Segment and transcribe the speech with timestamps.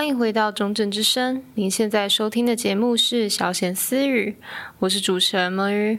[0.00, 1.42] 欢迎回到中正之声。
[1.56, 4.34] 您现在收听的节目是小闲私语，
[4.78, 5.98] 我是主持人魔芋。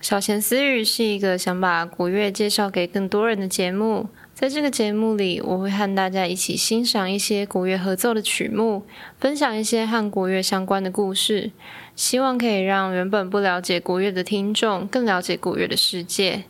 [0.00, 4.08] 小闲私语是一个想把国乐介绍给更多人的节目。
[4.34, 8.84] 在这个节目里，我会和大家一起欣赏一些国乐合奏的曲目，
[9.18, 11.50] 分享一些和国乐相关的故事，
[11.96, 16.44] 希望可以让原本不了解国乐的听众更了解国乐的世界，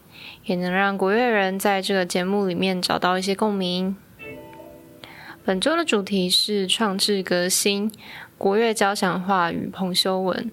[0.44, 3.96] 也能让国乐人在这个节目里面找到一些共鸣。
[5.48, 7.90] 本周的主题是创制革新，
[8.36, 10.50] 国乐交响化与彭修文。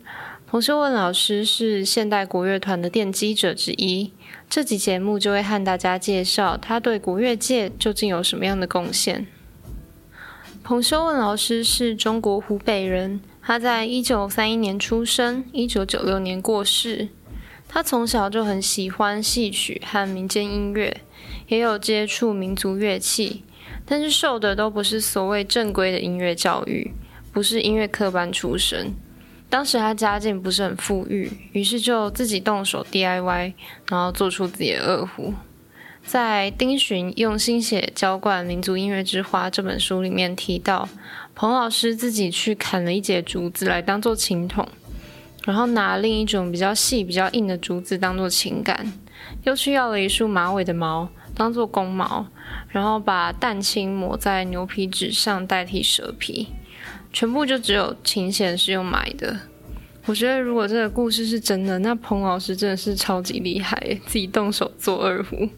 [0.48, 4.14] 彭修文老师是现代国乐团的奠基者之一。
[4.50, 9.28] 这集节目就会和大家介绍他对国乐界究竟有什么样的贡献。
[10.64, 17.10] 彭修文老师是中国湖北人，他在一九三一年出生，一九九六年过世。
[17.68, 21.02] 他从小就很喜欢戏曲和民间音乐，
[21.50, 23.44] 也有接触民族乐器。
[23.86, 26.92] 但是受的都不是所谓正规的音乐教育，
[27.32, 28.94] 不是音乐科班出身。
[29.48, 33.54] 当时他家境不是很富裕，于是就自己动手 DIY，
[33.90, 35.34] 然后做出自己的二胡。
[36.04, 40.90] 在丁寻用心写浇灌民族音乐之花这本书里面提到，
[41.34, 44.68] 彭老师自己去砍了一截竹子来当做琴筒，
[45.46, 48.94] 然后拿另一种比较细、比较硬的竹子当做琴杆，
[49.44, 52.26] 又去要了一束马尾的毛当做弓毛。
[52.70, 56.48] 然后把蛋清抹在牛皮纸上代替蛇皮，
[57.14, 59.38] 全部就只有琴弦是用买的。
[60.06, 65.50] 我觉得如果这个故事是真的，那彭老师真的是超级厉害，自己动手做二胡。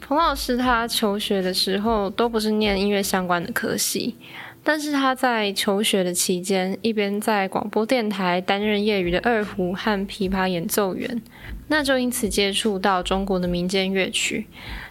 [0.00, 4.16] 彭老师他求学的时候都不是念音乐相关的科系，
[4.62, 11.22] 但是他在求学的期间，一边在广播电台担任业余的二胡和琵琶演奏员，
[11.72, 14.46] 那就因此接触到中国的民间乐曲。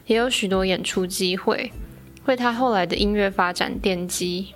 [0.07, 1.71] 也有许多演出机会，
[2.25, 4.47] 为他后来的音乐发展奠基。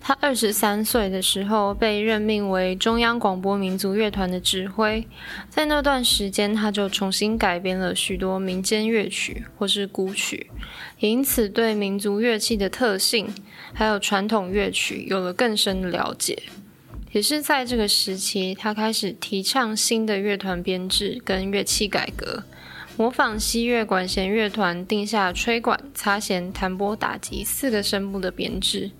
[0.00, 5.04] 他二十三岁的时候被任命为中央广播民族乐团的指挥，
[5.50, 10.48] 在那段时间，他就重新改编了许多民间乐曲或是古曲，
[11.00, 13.34] 也因此对民族乐器的特性
[13.74, 16.40] 还有传统乐曲有了更深的了解。
[17.12, 22.44] 也是在这个时期，他开始提倡新的乐团编制跟乐器改革。
[22.96, 28.90] 模仿西乐管弦乐团定下吹管、擦弦、弹拨、打击四个声部的编制，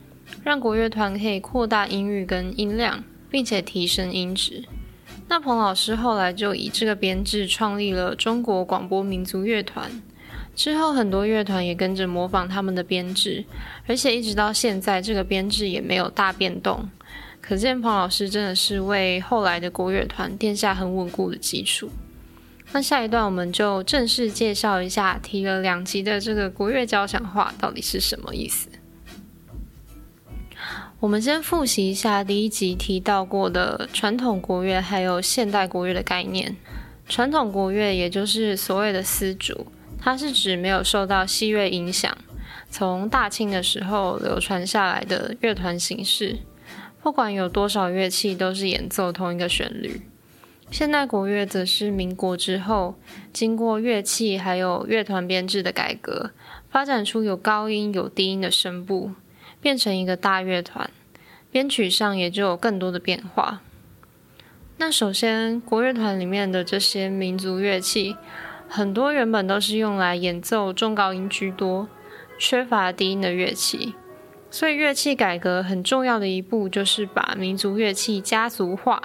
[0.45, 4.65] 让国乐团可以扩大音域跟音量，并且提升音质。
[5.29, 10.01] 那彭老师后来就以这个编制创立了中国广播民族乐团，
[10.55, 13.45] 之后很多乐团也跟着模仿他们的编制，
[13.87, 16.89] 而且一直到现在，这个编制也没有大变动。
[17.49, 21.89] 可见彭老师真的是为后来的国乐团奠下很稳固的基础。
[22.73, 28.69] 那下一段我们就正式介绍一下提了两集的这个国乐交响化到底是什么意思。
[31.01, 36.55] 我们先复习一下第一集提到过的传统国乐还有现代国乐的概念。
[37.09, 42.15] 传统国乐也就是所谓的丝竹，它是指没有受到西乐影响，
[42.71, 46.41] 从大清的时候流传下来的乐团形式，
[47.09, 50.03] 不管有多少乐器都是演奏同一个旋律。
[50.71, 52.97] 现代国乐则是民国之后，
[53.33, 56.33] 经过乐器还有乐团编制的改革，
[56.69, 59.13] 发展出有高音有低音的声部，
[59.59, 60.91] 变成一个大乐团，
[61.51, 63.63] 编曲上也就有更多的变化。
[64.77, 68.19] 那首先，国乐团里面的这些民族乐器，
[68.69, 71.89] 很多原本都是用来演奏中高音居多，
[72.39, 73.95] 缺乏低音的乐器，
[74.51, 79.01] 所以乐器改革很重要的一步就是把民族乐器家族化。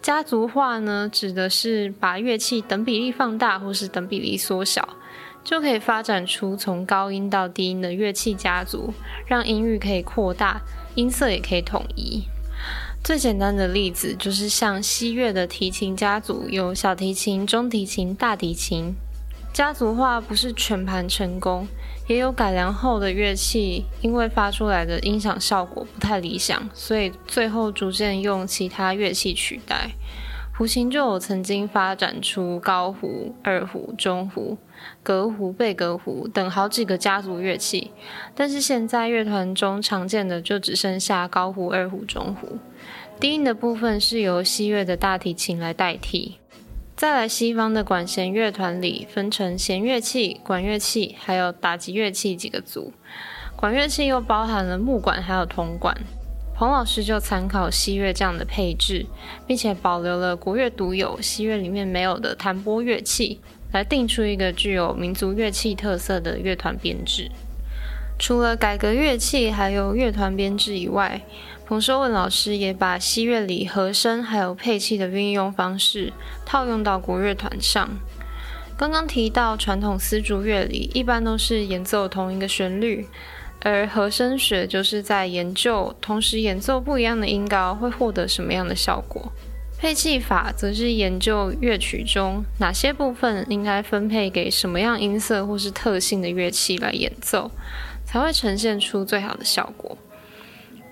[0.00, 4.88] 家族化呢，指的是把乐器等比例放大，或是等比例缩小，
[5.44, 8.94] 就可以发展出从高音到低音的乐器家族，
[9.26, 10.60] 让音域可以扩大，
[10.94, 12.22] 音色也可以统一。
[13.04, 18.94] 最简单的例子就是像西乐的提琴家族，有小提琴、中提琴、大提琴。
[19.52, 21.66] 家族化不是全盘成功，
[22.08, 29.90] 也有改良后的乐器，因为发出来的音响效果不太理想，所以最后逐渐用其他乐器取代。
[30.56, 34.56] 胡琴就有曾经发展出高胡、二胡、中胡、
[35.04, 37.92] 革胡、贝革胡等好几个家族乐器，
[38.34, 42.58] 但是现在乐团中常见的就只剩下高胡、二胡、中胡，
[43.20, 46.38] 低音的部分是由西乐的大提琴来代替。
[46.98, 52.92] 再来，西方的管弦乐团里分成弦乐器、管乐器，还有打击乐器几个组。
[53.54, 55.96] 管乐器又包含了木管还有铜管。
[56.56, 59.06] 彭老师就参考西乐这样的配置，
[59.46, 63.40] 并且保留了国乐独有、西乐里面没有的弹拨乐器，
[63.70, 67.30] 来定出一个具有民族乐器特色的乐团编制。
[68.18, 71.20] 除了改革乐器还有乐团编制以外，
[71.68, 76.10] 彭修文老师也把西乐里和声还有配器的运用方式
[76.46, 77.90] 套用到国乐团上。
[78.74, 83.06] 刚刚提到传统丝竹乐里一般都是演奏同一个旋律，
[83.60, 89.30] 而和声学就是在研究同时演奏不一样的音高会获得什么样的效果。
[89.76, 97.50] 配器法则是研究乐曲中哪些部分应该分配给什么样音色或是特性的乐器来演奏，
[98.06, 99.98] 才会呈现出最好的效果。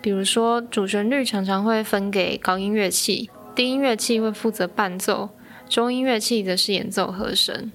[0.07, 5.31] 比如说，主旋律常常会分给高音乐器，低音乐器会负责伴奏。
[5.69, 7.73] 中音乐器则是演奏和声，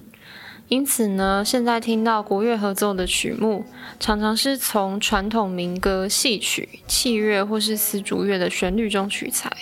[0.68, 3.66] 因此呢，现在听到国乐合奏的曲目，
[4.00, 9.52] 常常是从传统民歌、戏曲、器乐或是丝竹乐的旋律中取材，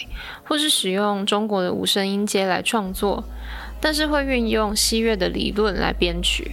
[0.44, 3.25] 或是使用中国的五声音阶来创作，
[3.81, 6.52] 但是会运用西乐的理论来编曲。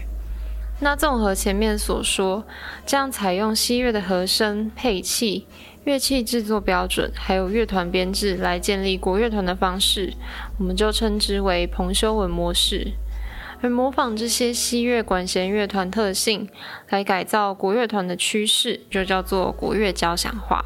[0.80, 2.44] 那综合前面所说，
[2.88, 5.46] 这样采用西乐的和声配器。
[5.88, 10.14] 乐器制作标准，还有乐团编制来建立国乐团的方式，
[10.58, 12.92] 我们就称之为彭修文模式。
[13.62, 16.50] 而模仿这些西乐管弦乐团特性
[16.90, 20.62] 来改造国乐团的趋势，就叫做国乐交响化。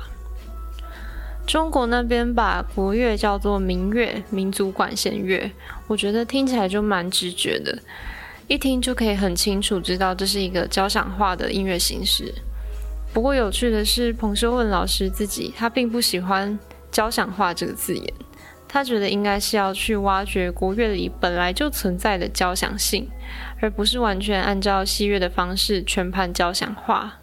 [1.45, 5.51] 中国那边把国乐叫做民乐、民族管弦乐，
[5.85, 7.77] 我觉得听起来就蛮直觉的，
[8.47, 12.33] 一听就可以很清楚知道这是一个交响化的音乐形式。
[13.13, 16.57] 不过有趣的是，彭修文老师自己他并不喜欢
[16.89, 18.13] “交响化”这个字眼，
[18.69, 23.09] 他觉得应该是要去挖掘国乐里本来就存在的交响性，
[23.59, 27.19] 而不是完全按照西乐的方式全盘交响化。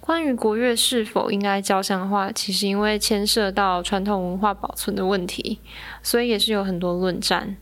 [0.00, 5.60] 关于国乐是否应该交响化，其实因为牵涉到传统文化保存的问题，
[6.02, 7.56] 所以也是有很多论战。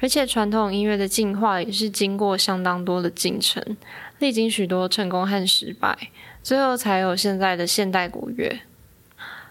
[0.00, 3.76] 而且传统音乐的进化也是经过相当多的进程，
[4.18, 5.96] 历经许多成功和失败。
[6.42, 8.60] 最后才有现在的现代国乐。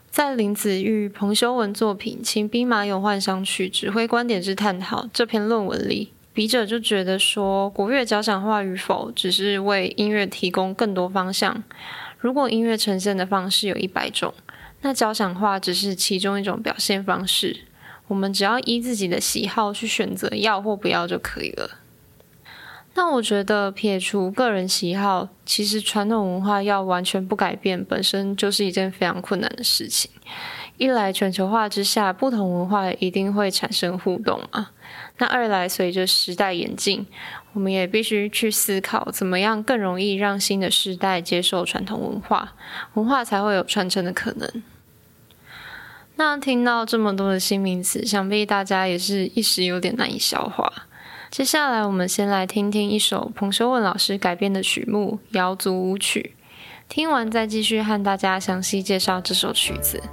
[0.10, 11.64] 在林子玉、彭修文作品《请兵马俑幻想曲指挥观点之探讨》这篇论文里，笔者就觉得说，国乐交响化与否，只是为音乐提供更多方向。
[12.20, 14.34] 如果音乐呈现的方式有一百种，
[14.82, 17.62] 那交响化只是其中一种表现方式。
[18.08, 21.81] 我们只要依自己的喜好去选择要或不要就可以了。
[22.94, 30.12] 那我觉得撇除个人喜好，其实传统文化要完全不改变，本身就是一件非常困难的事情。
[30.78, 34.72] 一来全球化之下，不同文化一定会产生互动啊。
[35.20, 37.06] 那二来随着时代演进，
[37.54, 42.56] 我们也必须去思考，怎么样更容易让新的世代接受传统文化，
[42.96, 44.64] 文化才会有传承的可能。
[46.16, 50.88] 那听到这么多的新名词，想必大家也是一时有点难以消化。
[51.32, 56.36] 接下来，我们先来听听一首彭修文老师改编的曲目《瑶族舞曲》，
[56.94, 60.04] 听完再继续和大家详细介绍这首曲子。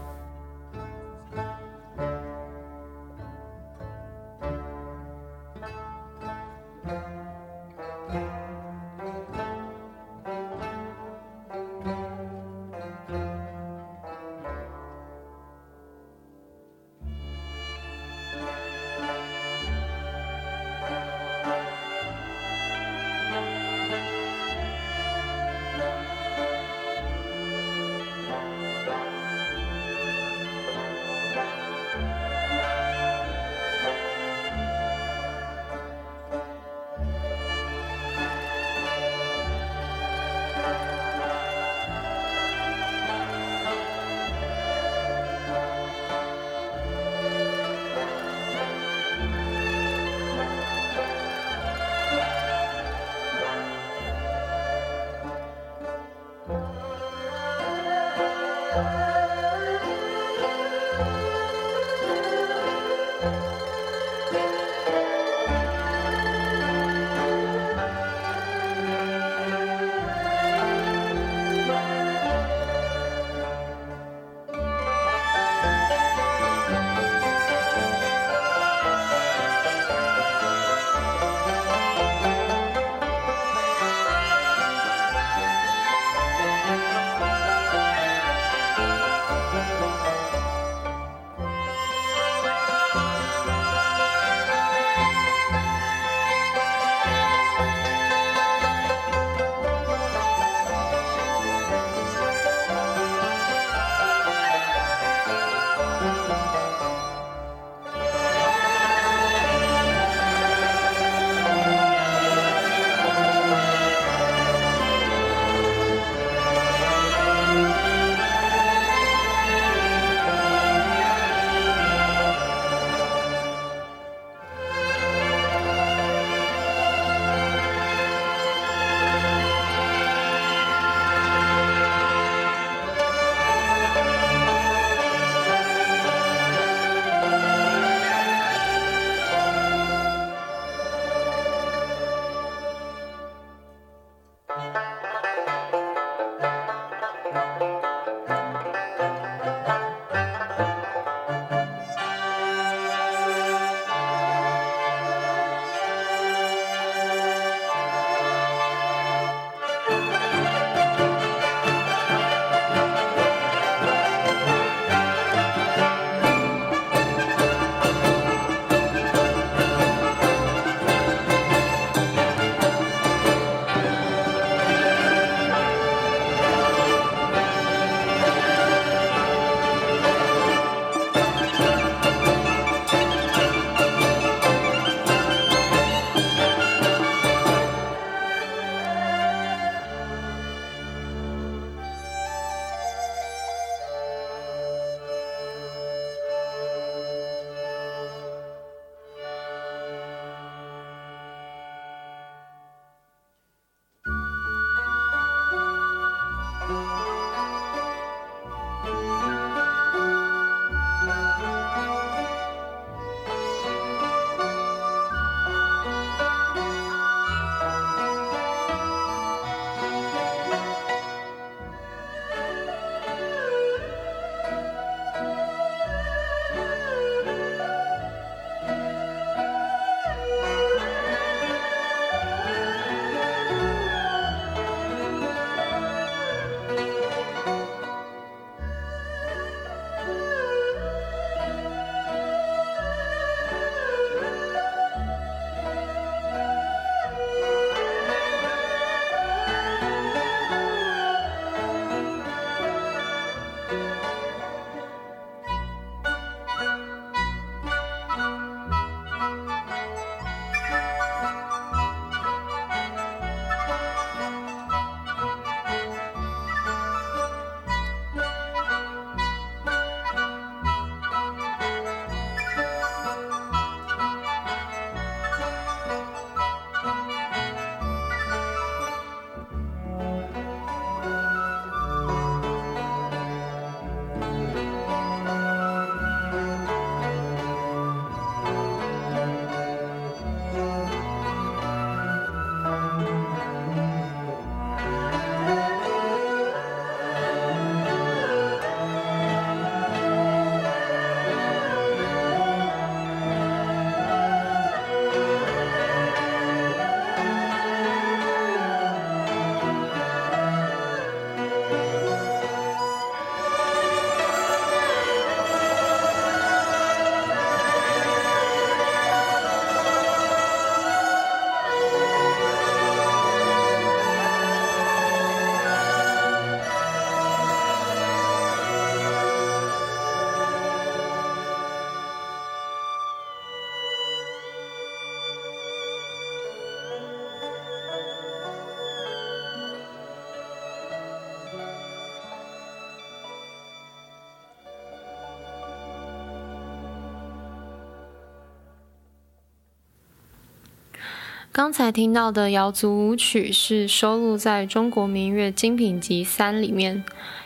[351.51, 357.03] 刚才听到的瑶族舞曲是收录在中国民乐精品集三里面，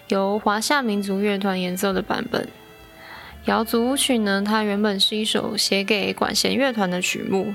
[0.08, 2.46] 由华夏民族乐团演奏的版本。
[3.46, 7.54] 瑶族舞曲呢，它原本是一首写给管弦乐团的曲目，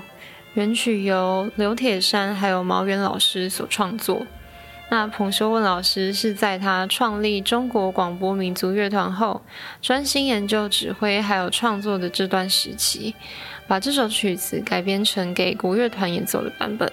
[0.53, 4.25] 原曲由刘铁山还有毛远老师所创作。
[4.89, 9.41] 那彭修文老师是在他创立中国广播民族乐团后，
[9.81, 13.13] 专心研究指挥还有创作的这段时期，
[13.67, 16.89] 把这首曲子改编成给国乐团演奏的版本。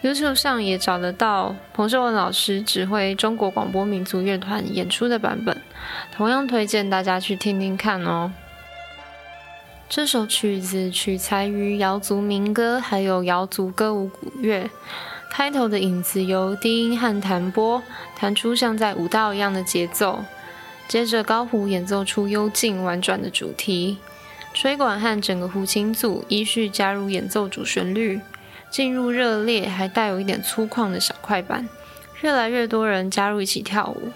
[0.00, 5.60] YouTube 上也找得到彭修文老师指挥中国广播民族乐团演出的版本，
[6.14, 8.32] 同样推荐大家去听听看哦。
[9.88, 14.70] 这首曲子取材于瑶族民歌，还有瑶族歌舞古乐。
[15.32, 17.82] 开头的影子由低音和弹拨
[18.14, 20.22] 弹出像在舞蹈一样的节奏，
[20.86, 23.96] 接着高胡演奏出幽静婉转的主题，
[24.52, 28.20] 吹管和整个胡琴组依序加入演奏主旋律，
[28.70, 31.66] 进入热烈还带有一点粗犷的小快板，
[32.20, 34.12] 越来越多人加入一起跳舞。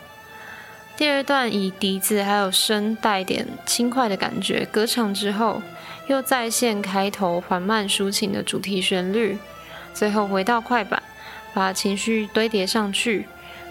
[0.99, 5.63] 第二段以笛子还有声带点轻快的感觉歌唱之后，
[6.09, 9.39] 又再现开头缓慢抒情的主题旋律。
[9.95, 11.03] 最后回到快板，
[11.57, 13.27] 把情绪堆叠上去，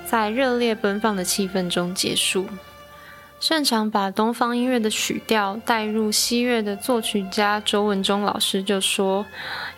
[0.07, 2.47] 在热烈奔放的气氛中结束。
[3.39, 9.23] 擅长把东方音乐的曲调带入西乐的作曲家周文忠老师就说：“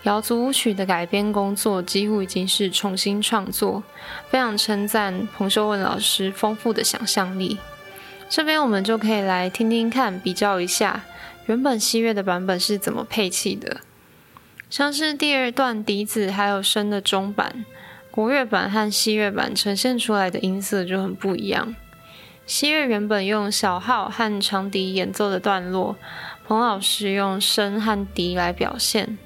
[0.04, 3.84] 瑶族舞曲的改编工作几乎已经是重新创作，
[4.30, 7.58] 非常称赞彭修文老师丰富的想象力。”
[8.30, 11.04] 这边我们就可以来听听看，比较一下
[11.48, 13.82] 原本西乐的版本是怎么配器的。
[14.70, 17.66] 像是第二段笛子还有声的中版，
[18.18, 21.76] 国乐版和西乐版呈现出来的音色就很不一样。
[22.48, 25.96] 西乐原本用小号和长笛演奏的段落，
[26.48, 29.20] 彭老师用笙和笛来表现。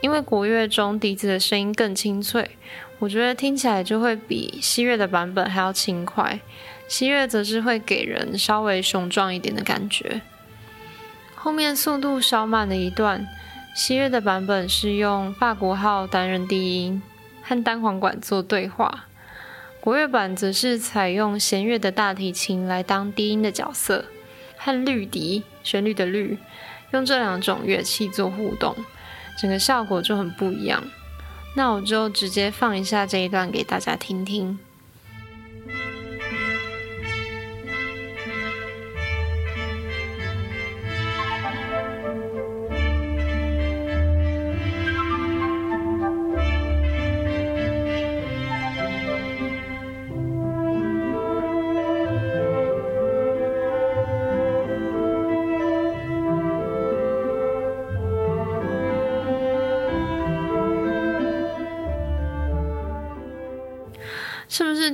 [0.00, 2.52] 因为国乐中笛子的声音更清脆，
[3.00, 6.38] 我觉得听起来就会比西乐的版本还要轻快。
[6.86, 10.20] 西乐则是会给人稍微雄壮一点的感觉。
[11.34, 13.26] 后面速度稍慢的一段。
[13.74, 17.02] 西乐的版本是用法国号担任低音，
[17.48, 19.06] 和单簧管做对话；
[19.80, 24.04] 国乐版则是采用弦乐的大提琴来当低音的角色，
[24.58, 26.36] 和绿笛（旋律的绿）
[26.92, 28.76] 用这两种乐器做互动，
[29.40, 30.84] 整个效果就很不一样。
[31.56, 34.58] 那我就直接放一下这一段给大家听听。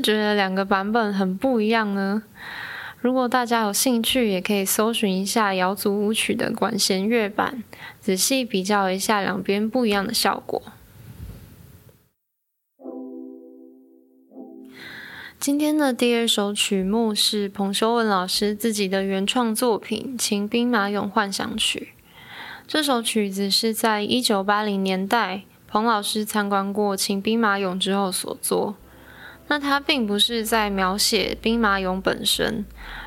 [0.04, 2.24] 觉得两个版本很不一样呢？
[3.00, 7.64] 如果大家有兴趣，也可以搜寻一下瑶族舞曲的管弦乐版，
[8.02, 10.60] 仔细比较一下两边不一样的效果。
[15.40, 21.94] 今天的第二首曲目是彭修文老师自己的原创作品《秦兵马俑幻想曲》。
[22.66, 28.76] 这首曲子是在一九八零年代彭老师参观过秦兵马俑之后所作。
[29.46, 32.64] 那它并不是在描写兵马俑本身，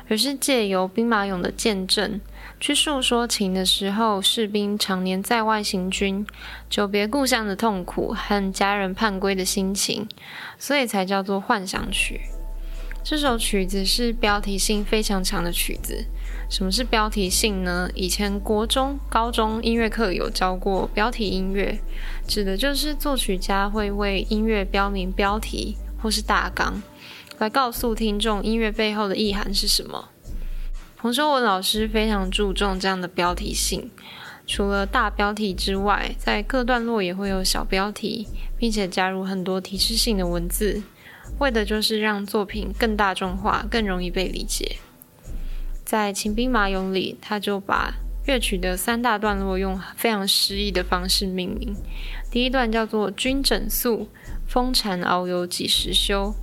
[0.08, 2.20] 而是借由兵马俑的见证，
[2.60, 6.24] 去诉说秦的时候士兵常年在外行军、
[6.70, 10.08] 久别故乡的痛苦和家人叛归的心情，
[10.58, 12.20] 所以才叫做幻想曲。
[13.02, 16.04] 这首曲子是标题性非常强的曲子。
[16.50, 17.90] 什么是标题性呢？
[17.94, 21.80] 以前国中、高中音乐课有教过标题音乐，
[22.26, 25.76] 指的就是作曲家会为音乐标明标题。
[26.00, 26.82] 或是大纲，
[27.38, 30.08] 来告诉听众音乐背后的意涵是什么。
[30.96, 33.90] 彭修文老师非常注重这样的标题性，
[34.46, 40.82] 除了大标题之外，在各段落也会有小标题，并且加入很多提示性的文字，
[41.38, 44.78] 为的就是让作品更大众化、更容易被理解。
[45.84, 47.94] 在《秦兵马俑》里，他就把
[48.28, 51.74] 乐曲的三大段落用非常诗意的方式命名。
[52.30, 54.08] 第一段叫做“君枕素”。
[54.46, 56.34] 风残遨游几时休？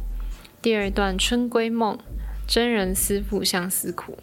[0.64, 2.00] 第二段春闺梦，
[2.48, 4.18] 征人思妇相思苦。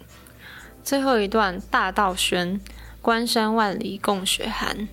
[0.83, 2.59] 最后一段大道悬，
[3.01, 4.89] 关山万里共雪寒。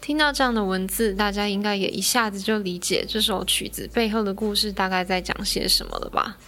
[0.00, 6.38] 听到这样的文字，大家应该也一下子就理解这首曲子背后的故事大概在讲些什么了吧？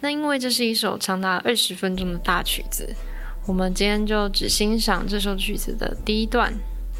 [0.00, 2.94] 那因为这是一首长达二十分钟的大曲子，
[3.48, 6.52] 我们今天就只欣赏这首曲子的第一段。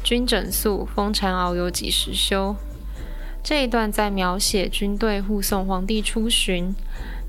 [0.03, 2.55] 军枕素，风残遨游几时休？
[3.43, 6.73] 这一段在描写军队护送皇帝出巡，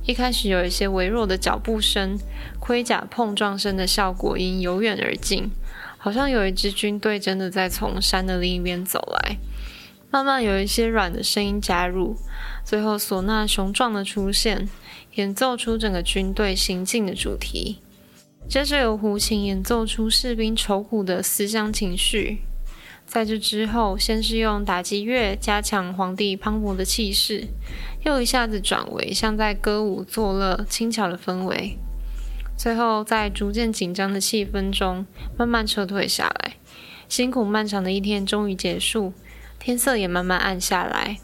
[0.06, 2.18] 一开始有一些微弱的脚步声、
[2.58, 5.50] 盔甲碰撞声的效果音由远而近，
[5.98, 9.36] 好像有一支军队真的在从山的另一边走来。
[10.10, 12.16] 慢慢有一些软的声音加入，
[12.64, 14.66] 最后唢呐雄壮的出现，
[15.16, 17.80] 演奏出整个军队行进的主题。
[18.50, 22.40] 接着由胡琴演奏出士兵愁苦的思乡情绪。
[23.06, 27.46] 在这之后，先是用打击乐加强皇帝磅礴的气势，
[28.04, 31.78] 又一下子转为像在歌舞作乐、轻巧的氛围。
[32.56, 35.06] 最后在逐渐紧张的气氛中，
[35.38, 36.54] 慢慢撤退下来。
[37.08, 39.12] 辛苦漫长的一天终于结束，
[39.60, 41.18] 天色也慢慢暗下来。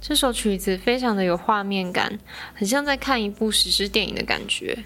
[0.00, 2.18] 这首曲子非常的有画面感，
[2.54, 4.82] 很像在看一部史诗电影的感觉。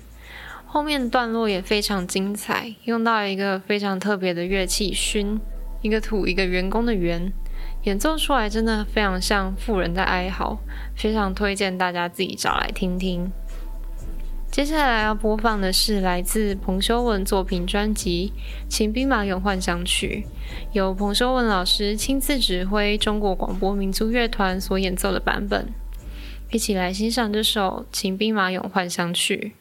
[0.73, 5.39] 后面段落也非常精彩，用到一个非常特别的乐器埙。
[5.83, 7.31] 一个土，一个员工的员，
[7.83, 10.61] 演奏出来真的非常像富人在哀嚎，
[10.97, 13.31] 非常推荐大家自己找来听听。
[14.51, 18.33] 接下来要播放的是来自彭修文作品专辑
[18.75, 20.25] 《秦兵马俑幻想曲》，
[20.73, 25.69] 由彭修文老师亲自指挥中国广播民族乐团所演奏的版本，
[26.51, 29.53] 一起来欣赏这首《秦兵马俑幻想曲》。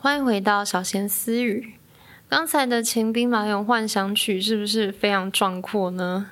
[0.00, 1.74] 欢迎回到小贤私语。
[2.28, 6.30] 刚才的《秦兵马俑幻想曲》是不是非常壮阔呢？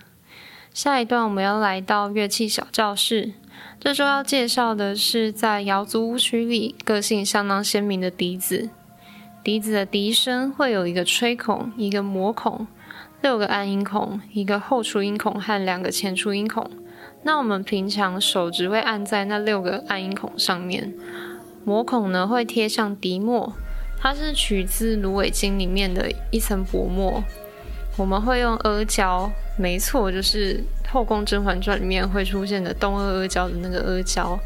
[0.73, 3.33] 下一段我们要来到乐器小教室，
[3.81, 8.71] 这周要介绍的是在瑶族舞曲里个性相当鲜明的笛子。
[9.43, 12.69] 笛子的笛声会有一个吹孔、一个磨孔、
[13.21, 16.71] 六个按音孔、一个后出音孔和两个前出音孔。
[17.25, 20.95] 那我们平常手只会按在那六个按音孔上面，
[21.67, 23.53] 膜孔呢会贴上笛末，
[23.99, 27.25] 它是取自芦苇茎里面的一层薄膜。
[27.97, 30.59] 我们会用阿胶，没错，就是
[30.93, 34.39] 《后宫甄嬛传》里面会出现的东阿阿胶的那个阿胶，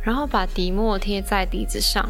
[0.00, 2.08] 然后把笛膜贴在笛子上。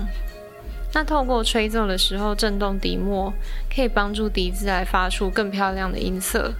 [0.93, 3.33] 那透过吹奏的时候震动笛膜，
[3.75, 6.55] 可以帮助笛子来发出更漂亮的音色。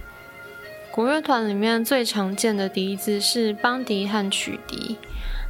[0.91, 4.97] 国乐团里面最常见的笛子是梆笛和曲笛，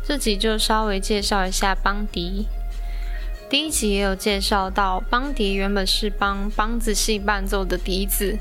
[0.08, 2.46] 这集就稍微介绍一下梆笛。
[3.50, 8.38] 第一集也有介绍到，梆笛原本是帮梆子戏伴奏的笛子，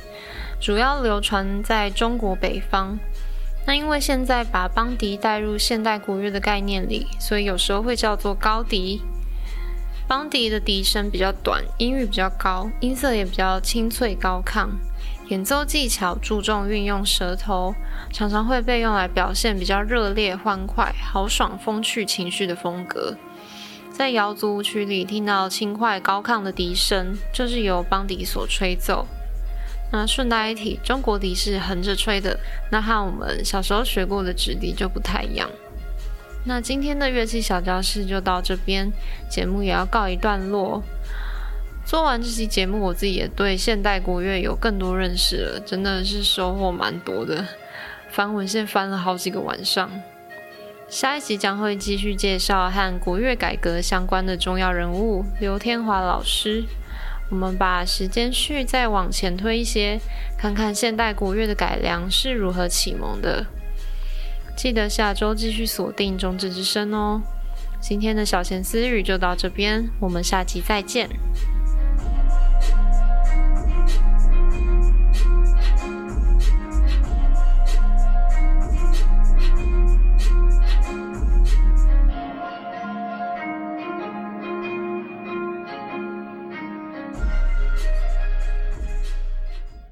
[0.61, 2.99] 主要流传在中国北方。
[3.67, 9.01] 那因为现在把梆笛带入现代国乐的概念里，所以有时候会叫做高笛。
[10.07, 14.69] 梆笛的笛声比较短，音域比较高，音色也比较清脆高亢。
[15.29, 17.75] 演奏技巧注重运用舌头，
[18.13, 23.17] 常常会被用来表现比较热烈、欢快、豪爽、风趣情绪的风格。
[23.91, 29.07] 在瑶族舞曲里听到轻快高亢的笛声，就是由邦笛所吹奏。
[29.91, 32.39] 那顺带一提，中国笛是横着吹的，
[32.71, 35.49] 那和我们小时候学过的直笛就不太一样。
[36.45, 38.93] 那今天的乐器小教室就到这边，
[39.31, 40.83] 节目也要告一段落。
[41.85, 47.47] 做完这期节目，我自己也对现代国乐有更多认识了，真的是收获蛮多的。
[48.09, 49.91] 翻文献翻了好几个晚上。
[50.89, 56.65] 下一集将会继续介绍和国乐改革相关的重要人物刘天华老师。
[57.31, 60.01] 我们把时间序再往前推一些，
[60.39, 63.47] 看看现代国乐的改良是如何启蒙的。
[64.57, 67.23] 记得下周继续锁定中智之声哦。
[67.81, 71.09] 今天的小闲私语就到这边，我们下期再见。